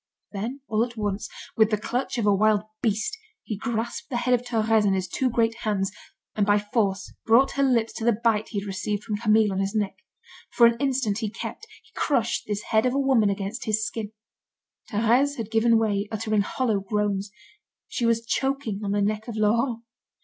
Then, 0.31 0.61
all 0.67 0.83
at 0.83 0.97
once, 0.97 1.29
with 1.55 1.69
the 1.69 1.77
clutch 1.77 2.17
of 2.17 2.25
a 2.25 2.33
wild 2.33 2.63
beast, 2.81 3.15
he 3.43 3.55
grasped 3.55 4.09
the 4.09 4.17
head 4.17 4.33
of 4.33 4.41
Thérèse 4.41 4.83
in 4.83 4.95
his 4.95 5.07
two 5.07 5.29
great 5.29 5.57
hands, 5.59 5.91
and 6.33 6.43
by 6.43 6.57
force 6.57 7.13
brought 7.23 7.51
her 7.51 7.61
lips 7.61 7.93
to 7.93 8.03
the 8.03 8.19
bite 8.23 8.47
he 8.49 8.61
had 8.61 8.65
received 8.65 9.03
from 9.03 9.17
Camille 9.17 9.51
on 9.51 9.59
his 9.59 9.75
neck. 9.75 9.97
For 10.53 10.65
an 10.65 10.75
instant 10.79 11.19
he 11.19 11.29
kept, 11.29 11.67
he 11.83 11.91
crushed, 11.95 12.47
this 12.47 12.63
head 12.71 12.87
of 12.87 12.95
a 12.95 12.99
woman 12.99 13.29
against 13.29 13.65
his 13.65 13.85
skin. 13.85 14.11
Thérèse 14.89 15.37
had 15.37 15.51
given 15.51 15.77
way, 15.77 16.07
uttering 16.11 16.41
hollow 16.41 16.79
groans. 16.79 17.29
She 17.87 18.07
was 18.07 18.25
choking 18.25 18.81
on 18.83 18.93
the 18.93 19.03
neck 19.03 19.27
of 19.27 19.35
Laurent. 19.37 19.83